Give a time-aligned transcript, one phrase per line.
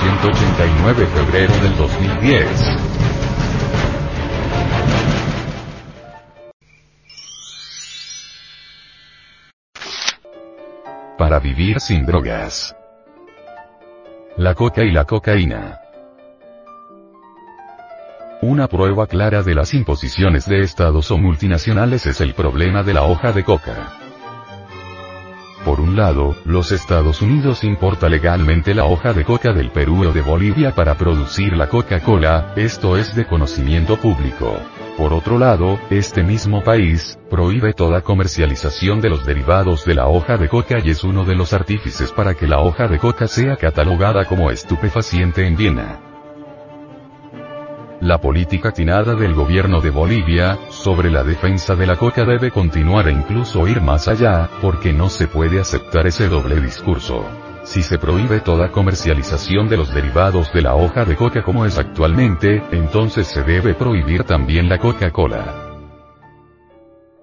[0.00, 2.46] 189 febrero del 2010.
[11.18, 12.74] Para vivir sin drogas.
[14.38, 15.80] La coca y la cocaína.
[18.40, 23.02] Una prueba clara de las imposiciones de estados o multinacionales es el problema de la
[23.02, 23.99] hoja de coca.
[25.90, 30.22] Un lado, los Estados Unidos importa legalmente la hoja de coca del Perú o de
[30.22, 34.56] Bolivia para producir la Coca-Cola, esto es de conocimiento público.
[34.96, 40.36] Por otro lado, este mismo país, prohíbe toda comercialización de los derivados de la hoja
[40.36, 43.56] de coca y es uno de los artífices para que la hoja de coca sea
[43.56, 46.09] catalogada como estupefaciente en Viena.
[48.00, 53.08] La política atinada del gobierno de Bolivia, sobre la defensa de la coca debe continuar
[53.08, 57.26] e incluso ir más allá, porque no se puede aceptar ese doble discurso.
[57.62, 61.76] Si se prohíbe toda comercialización de los derivados de la hoja de coca como es
[61.76, 65.59] actualmente, entonces se debe prohibir también la Coca-Cola.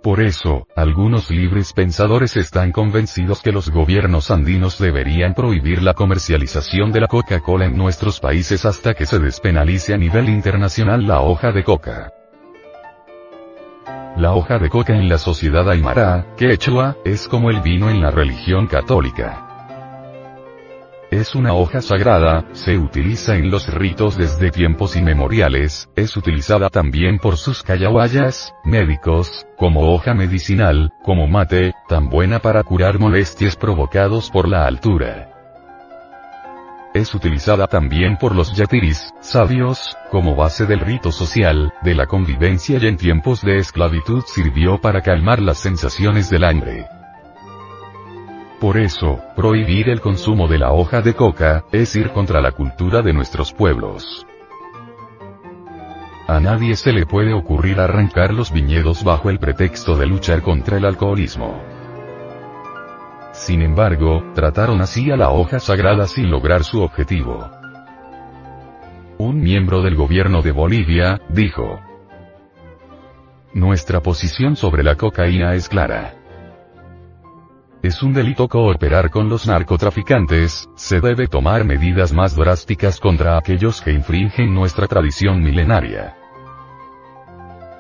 [0.01, 6.91] Por eso, algunos libres pensadores están convencidos que los gobiernos andinos deberían prohibir la comercialización
[6.91, 11.51] de la Coca-Cola en nuestros países hasta que se despenalice a nivel internacional la hoja
[11.51, 12.13] de coca.
[14.15, 18.11] La hoja de coca en la sociedad aymara, quechua, es como el vino en la
[18.11, 19.46] religión católica.
[21.11, 27.17] Es una hoja sagrada, se utiliza en los ritos desde tiempos inmemoriales, es utilizada también
[27.17, 34.29] por sus callahuayas, médicos, como hoja medicinal, como mate, tan buena para curar molestias provocados
[34.29, 35.29] por la altura.
[36.93, 42.79] Es utilizada también por los yatiris, sabios, como base del rito social, de la convivencia
[42.81, 46.85] y en tiempos de esclavitud sirvió para calmar las sensaciones del hambre.
[48.59, 53.03] Por eso, prohibir el consumo de la hoja de coca, es ir contra la cultura
[53.03, 54.25] de nuestros pueblos.
[56.27, 60.77] A nadie se le puede ocurrir arrancar los viñedos bajo el pretexto de luchar contra
[60.77, 61.61] el alcoholismo.
[63.31, 67.49] Sin embargo, trataron así a la hoja sagrada sin lograr su objetivo.
[69.19, 71.79] Un miembro del gobierno de Bolivia, dijo,
[73.53, 76.16] Nuestra posición sobre la cocaína es clara.
[77.83, 83.81] Es un delito cooperar con los narcotraficantes, se debe tomar medidas más drásticas contra aquellos
[83.81, 86.15] que infringen nuestra tradición milenaria.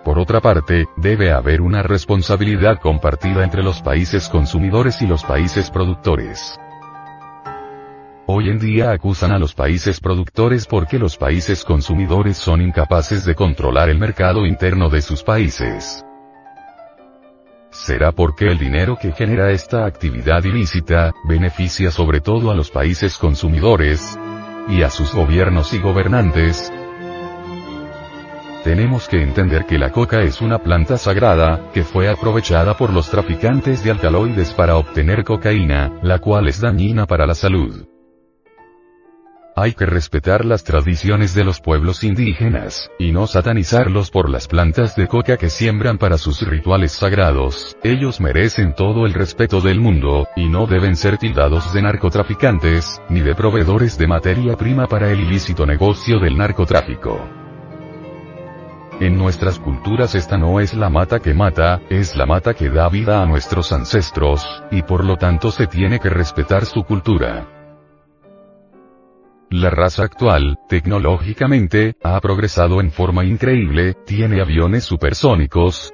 [0.05, 5.71] Por otra parte, debe haber una responsabilidad compartida entre los países consumidores y los países
[5.71, 6.57] productores.
[8.27, 13.33] Hoy en día acusan a los países productores porque los países consumidores son incapaces de
[13.33, 16.06] controlar el mercado interno de sus países.
[17.77, 23.17] ¿Será porque el dinero que genera esta actividad ilícita, beneficia sobre todo a los países
[23.17, 24.17] consumidores?
[24.67, 26.73] ¿Y a sus gobiernos y gobernantes?
[28.63, 33.11] Tenemos que entender que la coca es una planta sagrada, que fue aprovechada por los
[33.11, 37.85] traficantes de alcaloides para obtener cocaína, la cual es dañina para la salud.
[39.59, 44.95] Hay que respetar las tradiciones de los pueblos indígenas, y no satanizarlos por las plantas
[44.95, 50.27] de coca que siembran para sus rituales sagrados, ellos merecen todo el respeto del mundo,
[50.35, 55.21] y no deben ser tildados de narcotraficantes, ni de proveedores de materia prima para el
[55.21, 57.19] ilícito negocio del narcotráfico.
[58.99, 62.89] En nuestras culturas esta no es la mata que mata, es la mata que da
[62.89, 67.56] vida a nuestros ancestros, y por lo tanto se tiene que respetar su cultura.
[69.49, 75.93] La raza actual, tecnológicamente, ha progresado en forma increíble, tiene aviones supersónicos,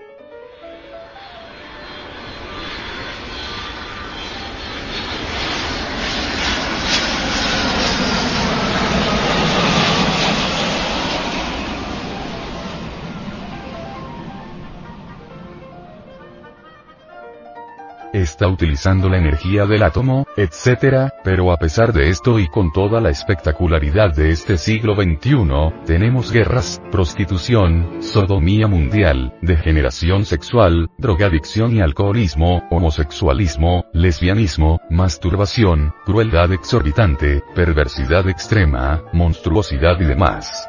[18.43, 22.99] está utilizando la energía del átomo, etc., pero a pesar de esto y con toda
[22.99, 31.79] la espectacularidad de este siglo XXI, tenemos guerras, prostitución, sodomía mundial, degeneración sexual, drogadicción y
[31.79, 40.67] alcoholismo, homosexualismo, lesbianismo, masturbación, crueldad exorbitante, perversidad extrema, monstruosidad y demás.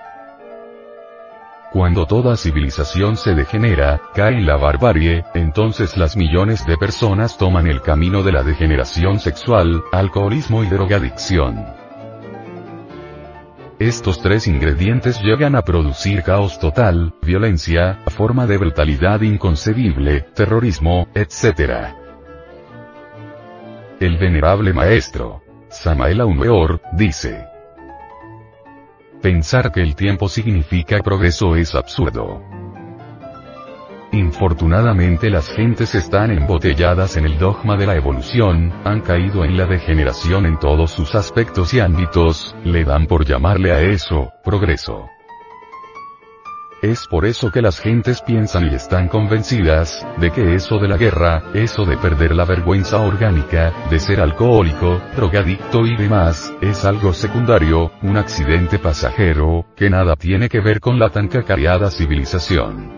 [1.74, 7.66] Cuando toda civilización se degenera, cae en la barbarie, entonces las millones de personas toman
[7.66, 11.66] el camino de la degeneración sexual, alcoholismo y drogadicción.
[13.80, 21.88] Estos tres ingredientes llegan a producir caos total, violencia, forma de brutalidad inconcebible, terrorismo, etc.
[23.98, 27.48] El venerable maestro, Samael Aumeor, dice,
[29.24, 32.42] pensar que el tiempo significa progreso es absurdo.
[34.12, 39.64] Infortunadamente las gentes están embotelladas en el dogma de la evolución, han caído en la
[39.64, 45.08] degeneración en todos sus aspectos y ámbitos, le dan por llamarle a eso, progreso.
[46.82, 50.96] Es por eso que las gentes piensan y están convencidas, de que eso de la
[50.96, 57.12] guerra, eso de perder la vergüenza orgánica, de ser alcohólico, drogadicto y demás, es algo
[57.12, 62.92] secundario, un accidente pasajero, que nada tiene que ver con la tan cacareada civilización.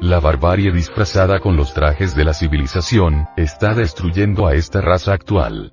[0.00, 5.72] La barbarie disfrazada con los trajes de la civilización, está destruyendo a esta raza actual.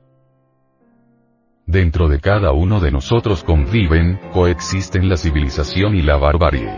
[1.68, 6.70] Dentro de cada uno de nosotros conviven, coexisten la civilización y la barbarie.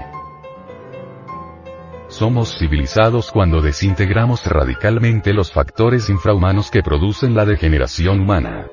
[2.08, 8.68] Somos civilizados cuando desintegramos radicalmente los factores infrahumanos que producen la degeneración humana.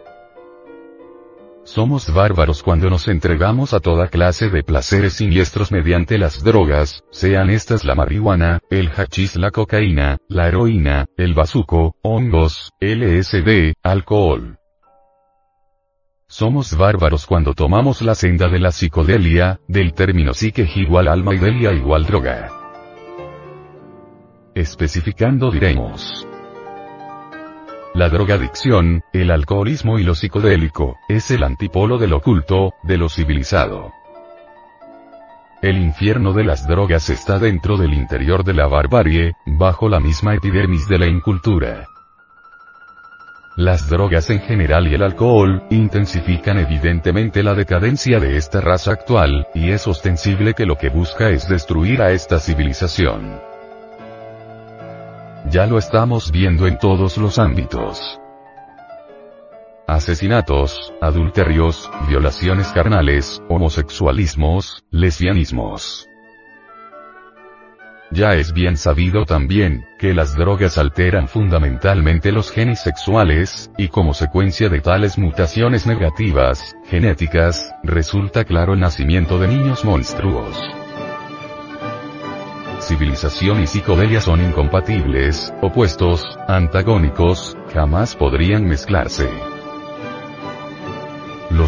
[1.65, 7.51] Somos bárbaros cuando nos entregamos a toda clase de placeres siniestros mediante las drogas, sean
[7.51, 14.59] estas la marihuana, el hachís, la cocaína, la heroína, el bazuco, hongos, LSD, alcohol.
[16.37, 21.39] Somos bárbaros cuando tomamos la senda de la psicodelia, del término psique igual alma y
[21.39, 22.51] delia igual droga.
[24.53, 26.27] Especificando diremos.
[27.95, 33.93] La drogadicción, el alcoholismo y lo psicodélico, es el antipolo del oculto, de lo civilizado.
[35.63, 40.35] El infierno de las drogas está dentro del interior de la barbarie, bajo la misma
[40.35, 41.87] epidermis de la incultura.
[43.57, 49.47] Las drogas en general y el alcohol, intensifican evidentemente la decadencia de esta raza actual,
[49.55, 53.41] y es ostensible que lo que busca es destruir a esta civilización.
[55.51, 58.19] Ya lo estamos viendo en todos los ámbitos.
[59.87, 66.09] Asesinatos, adulterios, violaciones carnales, homosexualismos, lesbianismos.
[68.15, 74.15] Ya es bien sabido también, que las drogas alteran fundamentalmente los genes sexuales, y como
[74.15, 80.57] secuencia de tales mutaciones negativas, genéticas, resulta claro el nacimiento de niños monstruos.
[82.79, 89.54] Civilización y psicodelia son incompatibles, opuestos, antagónicos, jamás podrían mezclarse.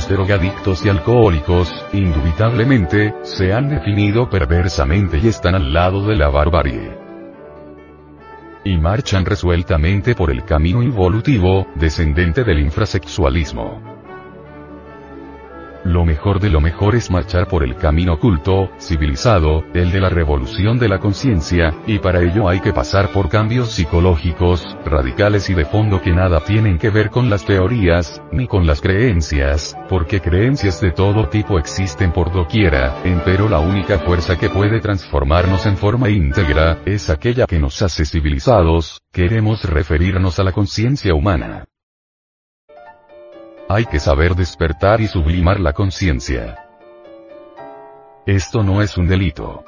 [0.08, 6.97] Drogadictos y alcohólicos, indubitablemente, se han definido perversamente y están al lado de la barbarie.
[8.64, 13.95] Y marchan resueltamente por el camino involutivo, descendente del infrasexualismo.
[15.86, 20.08] Lo mejor de lo mejor es marchar por el camino oculto, civilizado, el de la
[20.08, 25.54] revolución de la conciencia, y para ello hay que pasar por cambios psicológicos, radicales y
[25.54, 30.20] de fondo que nada tienen que ver con las teorías, ni con las creencias, porque
[30.20, 35.76] creencias de todo tipo existen por doquiera, pero la única fuerza que puede transformarnos en
[35.76, 41.64] forma íntegra, es aquella que nos hace civilizados, queremos referirnos a la conciencia humana.
[43.68, 46.56] Hay que saber despertar y sublimar la conciencia.
[48.24, 49.64] Esto no es un delito.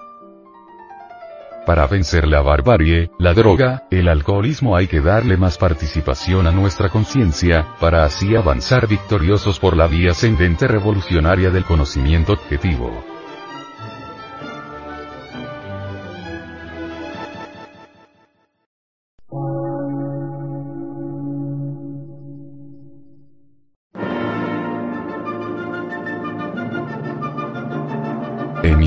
[1.66, 6.90] Para vencer la barbarie, la droga, el alcoholismo hay que darle más participación a nuestra
[6.90, 13.17] conciencia, para así avanzar victoriosos por la vía ascendente revolucionaria del conocimiento objetivo.